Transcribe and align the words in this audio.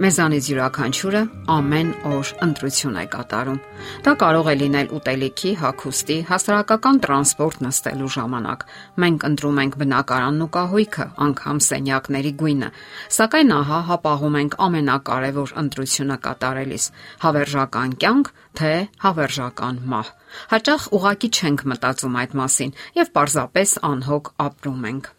Մեզանից 0.00 0.46
յուրաքանչյուրը 0.48 1.20
ամեն 1.52 1.88
օր 2.08 2.28
ընտրություն 2.46 2.94
է 2.96 3.02
կատարում։ 3.12 3.58
Դա 4.06 4.14
կարող 4.22 4.46
է 4.48 4.54
լինել 4.60 4.94
ուտելիքի, 4.96 5.50
հագուստի, 5.60 6.16
հասարակական 6.30 7.00
տրանսպորտ 7.04 7.60
նստելու 7.66 8.08
ժամանակ։ 8.16 8.64
Մենք 9.04 9.26
ընտրում 9.28 9.60
ենք 9.60 9.76
բնակարանն 9.82 10.46
ու 10.46 10.48
կահույքը, 10.56 11.06
անգամ 11.26 11.60
սենյակների 11.68 12.32
գույնը, 12.40 12.72
սակայն 13.20 13.54
ահա 13.60 13.82
հապաղում 13.92 14.40
ենք 14.40 14.58
ամենակարևոր 14.70 15.54
ընտրությունը 15.66 16.18
կատարելիս՝ 16.24 16.90
հավերժական 17.28 17.96
կյանք, 18.00 18.34
թե 18.56 18.74
հավերժական 19.04 19.84
մահ։ 19.92 20.12
Հաճախ 20.56 20.90
ուղակի 20.96 21.34
չենք 21.36 21.68
մտածում 21.74 22.20
այդ 22.24 22.36
մասին 22.40 22.76
եւ 23.04 23.16
պարզապես 23.20 23.80
անհոգ 23.92 24.36
ապրում 24.48 24.92
ենք։ 24.94 25.16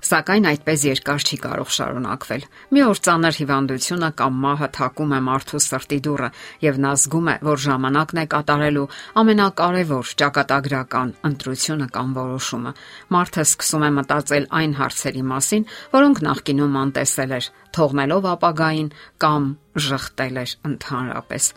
Սակայն 0.00 0.46
այդպես 0.48 0.84
երկար 0.88 1.24
չի 1.28 1.36
կարող 1.44 1.72
շարունակվել։ 1.76 2.44
Մի 2.72 2.82
օր 2.88 3.00
ծանր 3.04 3.38
հիվանդությունը 3.40 4.08
կամ 4.20 4.38
մահը 4.44 4.68
թակում 4.76 5.12
է 5.12 5.20
մարդու 5.26 5.60
սրտի 5.66 5.98
դուռը, 6.06 6.30
եւ 6.64 6.80
նա 6.84 6.92
զգում 7.02 7.28
է, 7.28 7.36
որ 7.50 7.62
ժամանակն 7.66 8.20
է 8.22 8.24
կատարելու 8.34 8.86
ամենակարևոր 9.20 10.12
ճակատագրական 10.24 11.14
ընտրությունը 11.30 11.88
կամ 12.00 12.14
որոշումը։ 12.16 12.74
Մարդը 13.12 13.44
սկսում 13.44 13.84
է 13.84 13.90
մտածել 14.00 14.50
այն 14.60 14.76
հարցերի 14.80 15.24
մասին, 15.36 15.66
որոնք 16.00 16.22
նախկինում 16.30 16.78
անտեսել 16.84 17.34
էր, 17.40 17.50
թողնելով 17.76 18.30
ապագային 18.34 18.94
կամ 19.20 19.50
ժխտել 19.90 20.44
էր 20.44 20.56
ընդհանրապես։ 20.70 21.52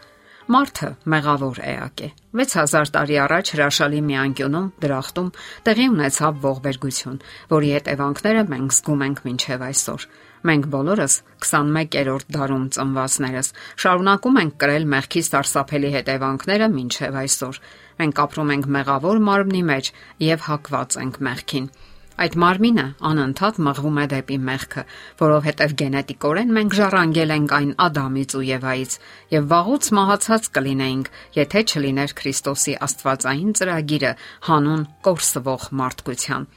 Մարդը 0.52 0.88
մեղավոր 1.08 1.60
էակ 1.64 2.02
է։ 2.04 2.08
6000 2.36 2.90
տարի 2.92 3.18
առաջ 3.24 3.52
հրաշալի 3.54 4.00
մի 4.08 4.16
անկյունում 4.24 4.66
դրախտում 4.84 5.30
տեղի 5.68 5.86
ունեցավ 5.94 6.42
ողբերգություն, 6.44 7.22
որի 7.54 7.70
հետևանքները 7.76 8.42
մենք 8.52 8.76
զգում 8.76 9.06
ենք 9.08 9.22
մինչև 9.28 9.64
այսօր։ 9.70 10.08
Մենք 10.44 10.68
բոլորս 10.74 11.16
21-րդ 11.48 12.28
դարում 12.36 12.66
ծնվածներս 12.76 13.52
շարունակում 13.86 14.42
ենք 14.44 14.60
կրել 14.64 14.90
մեղքի 14.98 15.24
սարսափելի 15.30 15.94
հետևանքները 15.96 16.70
մինչև 16.76 17.18
այսօր։ 17.24 17.64
Մենք 18.04 18.22
ապրում 18.28 18.54
ենք 18.58 18.70
մեղավոր 18.76 19.24
մարմնի 19.32 19.64
մեջ 19.72 19.92
եւ 20.28 20.48
հակված 20.52 21.00
ենք 21.08 21.24
մեղքին։ 21.30 21.72
Այդ 22.14 22.36
մարմինը 22.38 22.84
անընդհատ 23.10 23.56
մղվում 23.66 23.96
է 23.98 24.04
դեպի 24.12 24.36
մեղքը, 24.48 24.82
որովհետև 25.22 25.72
գենետիկորեն 25.82 26.52
մենք 26.58 26.76
ժառանգել 26.78 27.34
ենք 27.34 27.56
այն 27.58 27.72
Ադամից 27.86 28.36
ու 28.38 28.44
Եվայից, 28.50 28.94
եւ 29.34 29.48
վաղուց 29.54 29.90
մահացած 29.98 30.50
կլինեինք, 30.58 31.10
եթե 31.40 31.64
չլիներ 31.74 32.14
Քրիստոսի 32.22 32.76
Աստվածային 32.88 33.52
ծրագիրը 33.58 34.14
հանուն 34.50 34.86
կորսվող 35.10 35.68
մարդկության։ 35.82 36.48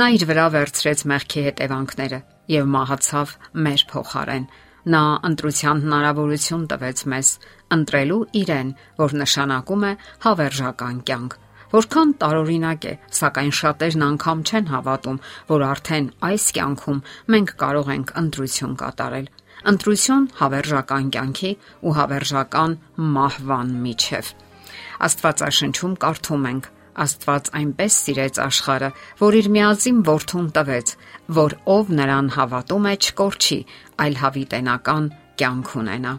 Նա 0.00 0.08
իր 0.16 0.26
վրա 0.32 0.46
վերցրեց 0.56 1.06
մեղքի 1.12 1.46
հետևանքները 1.52 2.20
եւ 2.54 2.74
մահացավ 2.74 3.38
մեր 3.68 3.88
փոխարեն։ 3.92 4.50
Նա 4.84 5.04
ընտրության 5.28 5.78
հնարավորություն 5.84 6.64
տվեց 6.72 7.06
մեզ 7.12 7.28
ընտրելու 7.76 8.20
իրեն, 8.40 8.74
որ 9.00 9.16
նշանակում 9.20 9.88
է 9.88 9.92
հավերժական 10.24 11.00
կյանք։ 11.08 11.43
Որքան 11.74 12.10
տարօրինակ 12.22 12.84
է, 12.86 12.90
սակայն 13.18 13.52
շատերն 13.58 14.02
անգամ 14.06 14.42
չեն 14.46 14.68
հավատում, 14.70 15.16
որ 15.48 15.62
արդեն 15.66 16.04
այս 16.28 16.44
կյանքում 16.54 17.00
մենք 17.34 17.52
կարող 17.62 17.88
ենք 17.94 18.12
ընտրություն 18.20 18.76
կատարել։ 18.82 19.26
Ընտրություն 19.72 20.28
հավերժական 20.38 21.08
կյանքի 21.16 21.50
ու 21.82 21.94
հավերժական 21.98 22.76
մահվան 23.16 23.74
միջև։ 23.88 24.30
Աստվածաշնչում 25.08 25.98
կարդում 26.04 26.48
ենք. 26.52 26.70
Աստված 26.94 27.50
այնպես 27.58 27.94
սիրեց 28.04 28.36
աշխարը, 28.44 28.90
որ 29.18 29.36
իր 29.40 29.48
միածին 29.56 29.96
որդուն 30.06 30.46
տվեց, 30.54 30.92
որ 31.42 31.56
ով 31.74 31.90
նրան 31.98 32.28
հավատում 32.38 32.86
է 32.86 32.94
չկորչի, 33.02 33.58
այլ 34.04 34.20
հավիտենական 34.22 35.10
կյանք 35.42 35.74
ունենա։ 35.82 36.14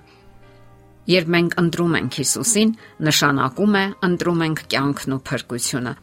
Երբ 1.05 1.27
մենք 1.35 1.55
ընտրում 1.61 1.95
ենք 1.99 2.15
Հիսուսին, 2.19 2.71
նշանակում 3.05 3.75
է 3.77 3.85
ընտրում 4.09 4.39
ենք 4.45 4.61
կյանքն 4.73 5.15
ու 5.15 5.21
փրկությունը, 5.29 5.93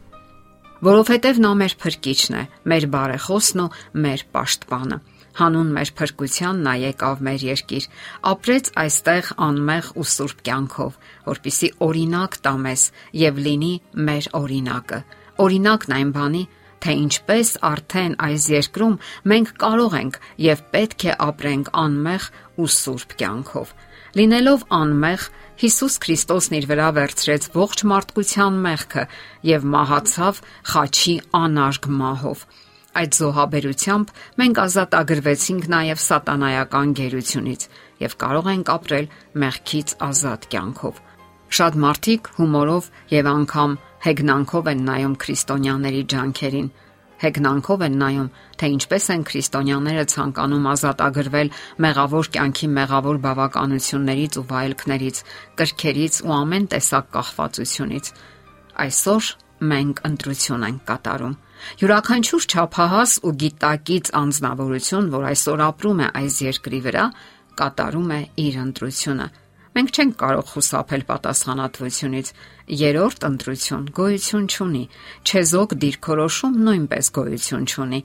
որովհետև 0.83 1.37
նա 1.43 1.49
մեր 1.59 1.73
փրկիչն 1.79 2.33
է, 2.35 2.43
մեր 2.71 2.85
բարեխոսն 2.93 3.61
ու 3.63 3.67
մեր 4.03 4.23
պաշտպանը։ 4.35 4.97
Հանուն 5.33 5.69
մեր 5.75 5.91
փրկության 5.99 6.57
նա 6.65 6.73
եկավ 6.83 7.21
մեր 7.27 7.45
երկիր, 7.47 7.85
ապրեց 8.31 8.67
այստեղ 8.83 9.29
անմեղ 9.47 9.87
ու 9.97 10.07
սուրբ 10.13 10.43
կյանքով, 10.49 10.97
որpիսի 11.29 11.69
օրինակ 11.87 12.35
տա 12.47 12.53
մեզ 12.65 12.83
եւ 13.23 13.39
լինի 13.47 13.71
մեր 14.09 14.27
օրինակը։ 14.43 14.99
Օրինակն 15.43 15.95
այն 15.97 16.11
բանի, 16.19 16.43
թե 16.83 16.95
ինչպես 16.99 17.53
արդեն 17.71 18.19
այս 18.27 18.45
երկրում 18.53 18.99
մենք 19.31 19.55
կարող 19.63 19.97
ենք 20.03 20.21
եւ 20.43 20.63
պետք 20.75 21.07
է 21.07 21.17
ապրենք 21.27 21.73
անմեղ 21.83 22.29
ու 22.59 22.69
սուրբ 22.77 23.17
կյանքով։ 23.23 23.73
Լինելով 24.13 24.63
անմեղ, 24.77 25.23
Հիսուս 25.57 25.95
Քրիստոսն 26.03 26.55
իր 26.59 26.65
վրա 26.69 26.89
վերցրեց 26.97 27.45
ողջ 27.53 27.81
մարդկության 27.89 28.59
մեղքը 28.65 29.05
եւ 29.49 29.65
մահացավ 29.73 30.41
խաչի 30.69 31.15
անարգ 31.39 31.87
մահով։ 32.01 32.43
Այդ 33.01 33.17
զոհաբերությամբ 33.17 34.11
մենք 34.43 34.61
ազատագրվեցինք 34.63 35.65
նաև 35.73 36.03
սատանայական 36.03 36.93
գերությունից 36.99 37.65
եւ 38.05 38.15
կարող 38.21 38.49
ենք 38.53 38.71
ապրել 38.75 39.09
մեղքից 39.43 39.95
ազատ 40.09 40.47
կյանքով։ 40.53 41.01
Շատ 41.57 41.79
մարդիկ 41.85 42.29
հումորով 42.37 42.91
եւ 43.17 43.31
անգամ 43.33 43.77
հեգնանքով 44.05 44.69
են 44.73 44.85
նայում 44.93 45.17
քրիստոնյաների 45.23 46.03
ջանքերին, 46.13 46.69
հեգնանքով 47.23 47.83
են 47.87 47.95
նայում, 48.03 48.29
թե 48.59 48.69
ինչպես 48.73 49.05
են 49.13 49.23
քրիստոնյաները 49.29 50.05
ցանկանում 50.13 50.67
ազատագրվել 50.73 51.53
մեղավոր 51.85 52.29
կյանքի 52.33 52.67
մեղավոր 52.77 53.17
բավականություններից 53.23 54.33
ու 54.39 54.45
վայելքներից, 54.53 55.21
կրքերից 55.59 56.19
ու 56.23 56.33
ամեն 56.39 56.67
տեսակ 56.73 57.05
կախվածությունից։ 57.17 58.11
Այսօր 58.83 59.23
մենք 59.73 60.01
ընտրություն 60.09 60.65
ենք 60.67 60.81
կատարում։ 60.89 61.37
Յուրաքանչյուր 61.79 62.47
ճափահաս 62.53 63.11
ու 63.23 63.33
գիտակից 63.43 64.09
անznավորություն, 64.19 65.07
որ 65.13 65.27
այսօր 65.31 65.63
ապրում 65.69 66.01
է 66.03 66.07
այս 66.23 66.41
երկրի 66.43 66.79
վրա, 66.83 67.05
կատարում 67.63 68.11
է 68.17 68.19
իր 68.43 68.59
ընտրությունը 68.63 69.27
Մենք 69.73 69.89
չենք 69.89 70.11
կարող 70.21 70.49
խուսափել 70.53 71.03
պատասխանատվությունից։ 71.09 72.27
Երորդ 72.77 73.23
ընտրություն 73.25 73.87
գոյություն 73.97 74.45
չունի։ 74.53 74.81
Չեզոք 75.25 75.73
դիրքորոշում 75.83 76.59
նույնպես 76.67 77.09
գոյություն 77.17 77.65
չունի։ 77.73 77.99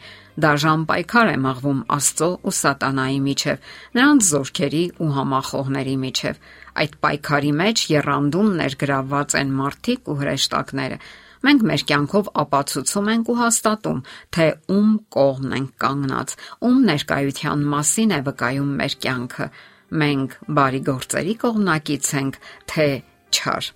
Դաժան 0.44 0.86
պայքար 0.88 1.28
է 1.34 1.36
մղվում 1.44 1.84
Աստծո 1.98 2.30
ու 2.48 2.54
Սատանայի 2.58 3.20
միջև, 3.28 3.68
նրանց 4.00 4.32
զորքերի 4.32 4.82
ու 4.96 5.12
համախոհների 5.18 5.96
միջև։ 6.08 6.42
Այդ 6.78 6.98
պայքարի 7.04 7.54
մեջ 7.60 7.86
երանդում 7.92 8.52
ներգրավված 8.64 9.40
են 9.44 9.56
մարդիկ 9.60 10.08
ու 10.08 10.18
հրեշտակները։ 10.24 11.02
Մենք 11.38 11.64
մեր 11.68 11.82
կյանքով 11.88 12.28
ապացուցում 12.48 13.08
ենք 13.12 13.28
ու 13.28 13.36
հաստատում, 13.38 14.00
թե 14.34 14.46
ում 14.74 14.94
կողմն 15.14 15.52
ենք 15.58 15.74
կանգնած, 15.84 16.32
ում 16.66 16.78
ներկայության 16.88 17.66
մասին 17.76 18.14
է 18.16 18.22
վկայում 18.26 18.72
մեր 18.80 18.96
կյանքը 19.04 19.46
մենք 19.88 20.34
բարի 20.58 20.80
գործերի 20.88 21.34
կողմնակից 21.42 22.08
ենք, 22.18 22.38
թե 22.68 22.86
չար։ 23.32 23.68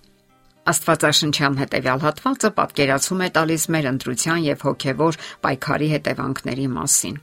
Աստվածաշնչյան 0.72 1.58
հետևյալ 1.58 2.02
հատվածը 2.06 2.50
պատկերացում 2.58 3.22
է 3.26 3.28
տալիս 3.36 3.64
մեր 3.74 3.88
ընտրության 3.92 4.42
եւ 4.46 4.64
հոգեվոր 4.68 5.18
պայքարի 5.42 5.88
հետևանքների 5.92 6.66
մասին։ 6.76 7.16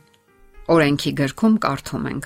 Օրենքի 0.75 1.11
գրքում 1.19 1.55
կարդում 1.65 2.09
ենք. 2.09 2.25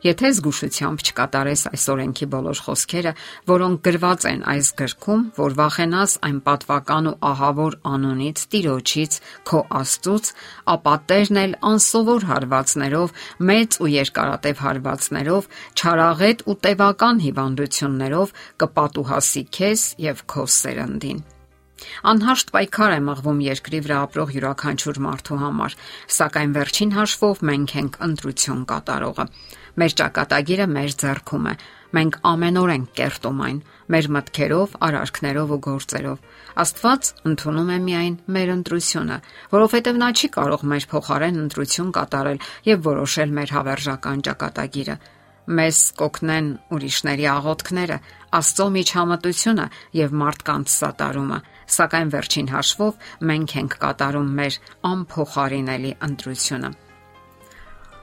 Եթե 0.00 0.28
զգուշությամբ 0.32 1.02
չկատարես 1.04 1.62
այս 1.70 1.82
օրենքի 1.92 2.26
բոլոր 2.32 2.60
խոսքերը, 2.64 3.10
որոնք 3.50 3.80
գրված 3.84 4.22
են 4.30 4.44
այս 4.52 4.68
գրքում, 4.80 5.24
որ 5.36 5.56
վախենաս 5.58 6.14
այն 6.28 6.38
պատվական 6.46 7.10
ու 7.10 7.16
ահավոր 7.30 7.76
անոնից, 7.90 8.44
Տիրոջից, 8.54 9.18
քո 9.50 9.60
Աստծուց, 9.80 10.30
ապա 10.74 10.94
Տերն 11.10 11.40
էլ 11.42 11.52
անսովոր 11.72 12.26
հարվածներով, 12.30 13.12
մեծ 13.50 13.76
ու 13.84 13.90
երկարատև 13.96 14.62
հարվածներով, 14.64 15.50
չարաղետ 15.76 16.46
ու 16.48 16.56
տևական 16.64 17.20
հիվանդություններով 17.26 18.32
կպատուհասի 18.64 19.44
քեզ 19.60 19.84
եւ 20.08 20.24
քո 20.32 20.46
սերնդին։ 20.60 21.22
Անհաշտ 22.10 22.52
պայքար 22.54 22.94
է 22.94 23.00
մղվում 23.06 23.42
երկրի 23.46 23.80
վրա 23.86 23.98
ապրող 24.06 24.32
յուրաքանչյուր 24.36 25.00
մարդու 25.06 25.38
համար, 25.40 25.76
սակայն 26.16 26.54
վերջին 26.56 26.94
հաշվով 26.96 27.42
մենք 27.50 27.74
ենք 27.80 27.98
ընտրություն 28.06 28.64
կատարողը։ 28.70 29.26
Մեր 29.80 29.94
ճակատագիրը 30.00 30.66
մեր 30.70 30.96
ձեռքում 31.00 31.46
է։ 31.50 31.54
Մենք 31.90 32.16
ամենօր 32.30 32.70
ենք 32.70 32.90
կերտում 33.00 33.40
այն 33.46 33.60
մեր 33.90 34.08
մտքերով, 34.14 34.74
արարքներով 34.86 35.54
ու 35.56 35.60
գործերով։ 35.66 36.18
Աստված 36.64 37.08
ընդունում 37.30 37.70
է 37.70 37.78
միայն 37.86 38.18
մեր 38.36 38.52
ընտրությունը, 38.54 39.16
որովհետև 39.54 40.02
նա 40.04 40.10
չի 40.20 40.30
կարող 40.36 40.66
մեր 40.70 40.86
փոխարեն 40.90 41.40
ընտրություն 41.44 41.94
կատարել 41.98 42.44
եւ 42.70 42.84
որոշել 42.90 43.34
մեր 43.40 43.54
հավերժական 43.56 44.22
ճակատագիրը 44.30 44.96
մեզ 45.50 45.78
կօգնեն 45.98 46.48
ուրիշների 46.76 47.26
աղոթքները, 47.30 47.96
Աստծո 48.38 48.66
միջամտությունը 48.76 49.64
եւ 49.98 50.12
մարդկանց 50.20 50.74
սատարումը, 50.76 51.38
սակայն 51.78 52.14
վերջին 52.16 52.52
հաշվով 52.56 53.10
մենք 53.30 53.56
ենք 53.62 53.80
կատարում 53.86 54.30
մեր 54.40 54.60
անփոխարինելի 54.90 55.96
ընտրությունը։ 56.10 56.76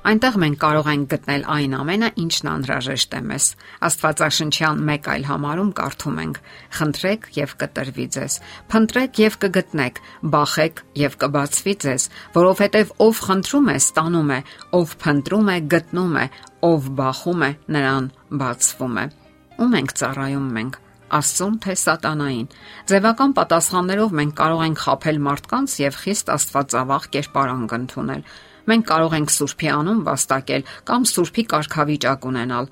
Այնտեղ 0.08 0.36
մենք 0.40 0.58
կարող 0.62 0.88
ենք 0.88 1.08
գտնել 1.12 1.42
այն 1.52 1.74
ամենը, 1.76 2.10
ինչն 2.22 2.50
անհրաժեշտ 2.52 3.16
է 3.18 3.20
մեզ։ 3.28 3.48
Աստվածաշնչյան 3.88 4.80
մեկ 4.88 5.10
այլ 5.14 5.26
համարում 5.28 5.72
կարդում 5.80 6.22
ենք. 6.24 6.40
Խնդրեք 6.78 7.28
եւ 7.36 7.56
կտրվի 7.64 8.06
ձեզ։ 8.16 8.38
Փնտրեք 8.72 9.22
եւ 9.26 9.38
կգտնեք, 9.44 10.02
բախեք 10.38 10.82
եւ 11.04 11.20
կբացվի 11.28 11.76
ձեզ, 11.84 12.08
որովհետեւ 12.40 12.96
ով 13.04 13.22
խնդրում 13.28 13.68
է, 13.68 13.78
ստանում 13.84 14.32
է, 14.32 14.42
ով 14.80 14.98
փնտրում 15.04 15.52
է, 15.52 15.60
գտնում 15.76 16.20
է, 16.24 16.26
ով 16.72 16.92
բախում 17.04 17.48
է, 17.48 17.52
նրան 17.76 18.12
բացվում 18.48 19.00
է։ 19.04 19.08
Ում 19.58 19.80
ենք 19.82 19.98
ծառայում 19.98 20.52
մենք 20.56 20.84
Աստծուն 21.08 21.54
թե 21.64 21.74
սատանային։ 21.80 22.48
Ձևական 22.92 23.34
պատասխաններով 23.38 24.16
մենք 24.20 24.34
կարող 24.38 24.64
ենք 24.68 24.82
խაფել 24.84 25.20
մարդկանց 25.28 25.76
եւ 25.80 26.00
խիստ 26.04 26.32
աստվածավախ 26.36 27.06
կերպարանք 27.16 27.76
ընդունել։ 27.78 28.26
Մենք 28.68 28.88
կարող 28.92 29.16
ենք 29.18 29.34
Սուրբի 29.38 29.70
անուն 29.72 30.02
վաստակել 30.08 30.68
կամ 30.92 31.08
Սուրբի 31.08 31.44
կարգավիճակ 31.54 32.28
ունենալ։ 32.28 32.68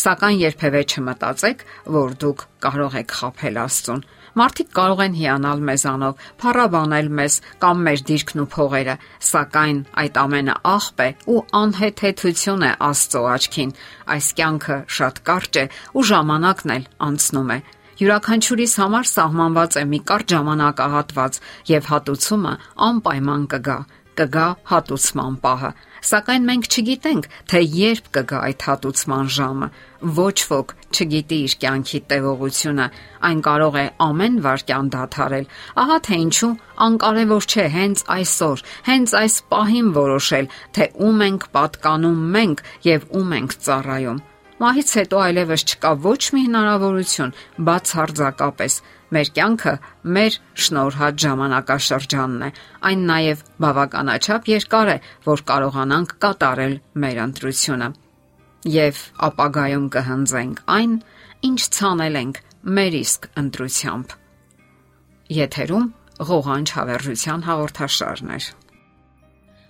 Սակայն 0.00 0.38
երբևէ 0.40 0.82
չմտածեք, 0.90 1.64
որ 1.96 2.12
դուք 2.20 2.44
կարող 2.64 2.98
եք 3.00 3.14
խაფել 3.20 3.60
Աստծուն։ 3.64 4.04
Մարդիկ 4.38 4.68
կարող 4.76 5.00
են 5.06 5.16
հիանալ 5.20 5.64
մեզանով, 5.68 6.20
փառաբանել 6.42 7.08
մեզ 7.18 7.36
կամ 7.64 7.82
մեր 7.86 8.04
դիրքն 8.10 8.42
ու 8.44 8.48
փողերը, 8.54 8.94
սակայն 9.30 9.80
այդ 10.04 10.20
ամենը 10.22 10.54
աղբ 10.70 11.02
է 11.06 11.08
ու 11.34 11.40
անհեթեթություն 11.60 12.64
է 12.70 12.72
Աստծո 12.90 13.22
աչքին։ 13.34 13.74
Այս 14.14 14.30
կյանքը 14.40 14.78
շատ 15.00 15.22
կարճ 15.30 15.60
է 15.60 15.64
ու 15.98 16.06
ժամանակն 16.10 16.74
էլ 16.76 16.88
անցնում 17.10 17.54
է։ 17.56 17.58
Յուրաքանչյուրիս 18.00 18.74
համար 18.80 19.08
սահմանված 19.10 19.74
է 19.76 19.82
մի 19.90 19.98
կարճ 20.08 20.34
ժամանակահատված 20.34 21.40
եւ 21.68 21.88
հատուցումը 21.90 22.52
անպայման 22.86 23.42
կգա 23.52 23.78
կգա 24.20 24.46
հատուցման 24.70 25.36
պահը, 25.44 25.70
սակայն 26.10 26.46
մենք 26.50 26.68
չգիտենք, 26.70 27.28
թե 27.50 27.60
երբ 27.80 28.08
կգա 28.16 28.40
այդ 28.48 28.64
հատուցման 28.68 29.30
ժամը։ 29.36 29.68
Ոչ 30.20 30.36
ոք 30.50 30.74
չգիտի 30.90 31.38
իր 31.46 31.56
կյանքի 31.64 32.00
տևողությունը, 32.12 32.86
այն 33.30 33.42
կարող 33.48 33.78
է 33.80 33.84
ամեն 34.06 34.40
վարքյան 34.46 34.90
դադարել։ 34.96 35.46
Ահա 35.84 35.98
թե 36.08 36.20
ինչու 36.24 36.52
անկարևոր 36.88 37.50
չէ 37.50 37.68
հենց 37.76 38.04
այսօր, 38.16 38.64
հենց 38.90 39.16
այս 39.20 39.38
պահին 39.52 39.94
որոշել, 40.00 40.50
թե 40.78 40.90
ում 41.10 41.24
ենք 41.28 41.48
պատկանում 41.58 42.26
մենք 42.40 42.66
եւ 42.90 43.08
ում 43.20 43.38
ենք 43.40 43.56
ծառայում։ 43.68 44.26
Մահից 44.60 44.90
հետո 45.00 45.20
այլևս 45.24 45.62
չկա 45.70 45.90
ոչ 46.04 46.20
մի 46.36 46.40
հնարավորություն 46.46 47.36
բացարձակապես 47.68 48.74
Մեր 49.10 49.30
կյանքը 49.34 49.72
մեր 50.14 50.36
շնորհած 50.64 51.16
ժամանակաշրջանն 51.24 52.42
է։ 52.46 52.50
Այն 52.90 53.00
նաև 53.10 53.40
բավականաչափ 53.64 54.50
երկար 54.50 54.90
է, 54.92 54.96
որ 55.26 55.42
կարողանանք 55.50 56.14
կատարել 56.24 56.76
մեր 57.04 57.20
ընտրությունը։ 57.24 57.88
Եվ 58.76 59.02
ապագայում 59.30 59.88
կհնձենք 59.96 60.62
այն, 60.76 60.94
ինչ 61.50 61.60
ցանել 61.80 62.20
ենք 62.20 62.40
մեր 62.78 62.98
իսկ 63.00 63.28
ընտրությամբ։ 63.42 64.16
Եթերում 65.40 65.86
ղողանջ 66.30 66.74
հավերժության 66.78 67.46
հաղորդաշարն 67.50 68.34
է։ 68.36 68.40